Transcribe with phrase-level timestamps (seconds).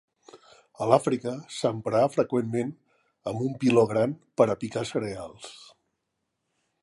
[0.83, 2.71] A l'Àfrica s'empra freqüentment
[3.33, 5.53] amb un piló gran per a picar cereals.